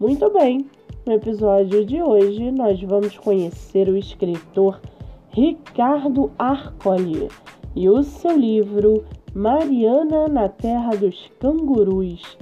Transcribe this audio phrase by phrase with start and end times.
[0.00, 0.66] Muito bem,
[1.06, 4.80] no episódio de hoje nós vamos conhecer o escritor
[5.30, 7.28] Ricardo Arcoli
[7.76, 12.36] e o seu livro Mariana na Terra dos Cangurus.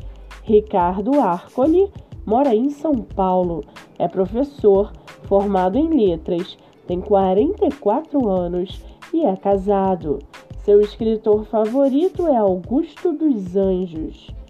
[0.44, 1.90] Ricardo Arcoli
[2.24, 3.62] mora em São Paulo,
[3.98, 4.90] é professor,
[5.24, 8.82] formado em letras, tem 44 anos
[9.12, 10.20] e é casado.
[10.64, 14.41] Seu escritor favorito é Augusto dos Anjos.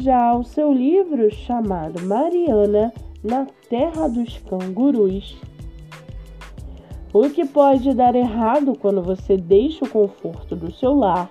[0.00, 2.92] Já o seu livro, chamado Mariana
[3.24, 5.36] na Terra dos Cangurus.
[7.12, 11.28] O que pode dar errado quando você deixa o conforto do seu lar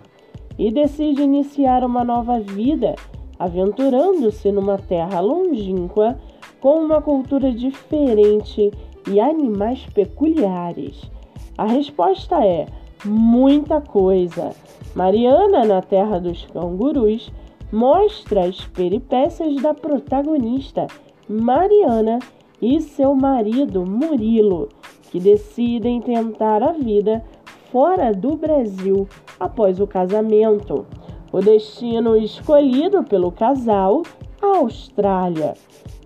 [0.59, 2.95] e decide iniciar uma nova vida,
[3.39, 6.19] aventurando-se numa terra longínqua
[6.59, 8.69] com uma cultura diferente
[9.09, 11.09] e animais peculiares?
[11.57, 12.65] A resposta é
[13.05, 14.49] muita coisa.
[14.93, 17.31] Mariana, na Terra dos Cangurus,
[17.71, 20.87] mostra as peripécias da protagonista,
[21.27, 22.19] Mariana,
[22.61, 24.69] e seu marido, Murilo,
[25.11, 27.23] que decidem tentar a vida
[27.71, 29.07] fora do Brasil
[29.39, 30.85] após o casamento.
[31.31, 34.01] O destino escolhido pelo casal,
[34.41, 35.53] a Austrália.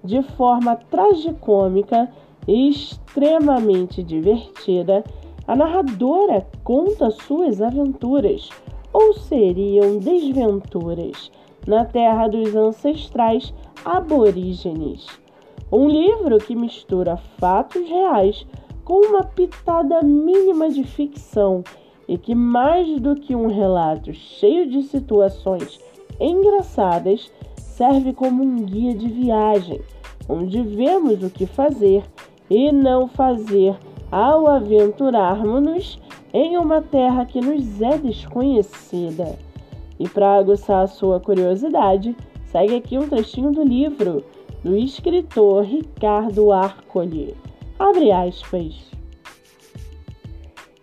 [0.03, 2.12] De forma tragicômica
[2.48, 5.03] e extremamente divertida,
[5.48, 8.50] a narradora conta suas aventuras,
[8.92, 11.31] ou seriam desventuras,
[11.67, 13.54] na terra dos ancestrais
[13.86, 15.08] aborígenes.
[15.72, 18.45] Um livro que mistura fatos reais
[18.84, 21.63] com uma pitada mínima de ficção
[22.08, 25.80] e que, mais do que um relato cheio de situações
[26.19, 29.81] engraçadas, serve como um guia de viagem,
[30.28, 32.03] onde vemos o que fazer
[32.50, 33.78] e não fazer
[34.12, 36.00] ao aventurarmos-nos
[36.34, 39.38] em uma terra que nos é desconhecida.
[40.01, 44.25] E para aguçar a sua curiosidade, segue aqui um trechinho do livro
[44.63, 47.35] do escritor Ricardo Arcoli.
[47.78, 48.89] Abre aspas.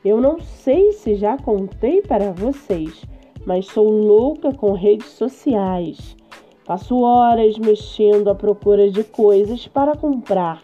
[0.04, 3.04] Eu não sei se já contei para vocês,
[3.44, 6.16] mas sou louca com redes sociais.
[6.64, 10.62] Passo horas mexendo à procura de coisas para comprar,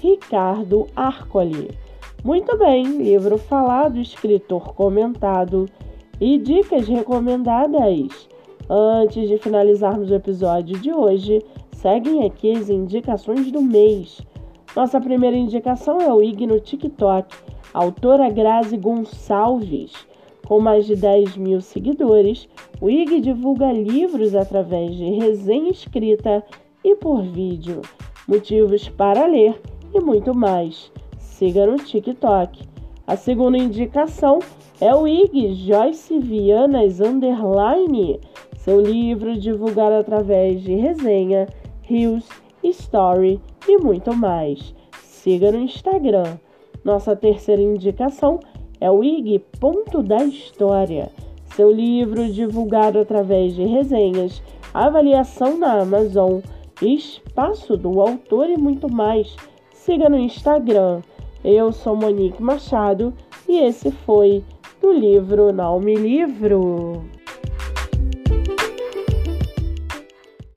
[0.00, 1.70] Ricardo Arcoli.
[2.24, 5.68] Muito bem, livro falado, escritor comentado
[6.20, 8.29] e dicas recomendadas.
[8.72, 14.20] Antes de finalizarmos o episódio de hoje, seguem aqui as indicações do mês.
[14.76, 17.36] Nossa primeira indicação é o IG no TikTok,
[17.74, 19.92] autora Grazi Gonçalves.
[20.46, 22.48] Com mais de 10 mil seguidores,
[22.80, 26.44] o IG divulga livros através de resenha escrita
[26.84, 27.82] e por vídeo,
[28.28, 29.60] motivos para ler
[29.92, 30.92] e muito mais.
[31.18, 32.68] Siga no TikTok.
[33.04, 34.38] A segunda indicação
[34.80, 38.20] é o IG Joyce Vianas Underline,
[38.60, 41.48] seu livro divulgado através de resenha,
[41.82, 42.28] reels,
[42.62, 44.74] story e muito mais.
[45.02, 46.38] Siga no Instagram.
[46.84, 48.40] Nossa terceira indicação
[48.80, 51.10] é o IG Ponto da História,
[51.54, 54.42] seu livro divulgado através de resenhas,
[54.72, 56.40] avaliação na Amazon,
[56.80, 59.36] espaço do autor e muito mais.
[59.74, 61.02] Siga no Instagram
[61.42, 63.14] eu sou Monique Machado
[63.48, 64.44] e esse foi
[64.80, 67.02] do livro Não Me Livro.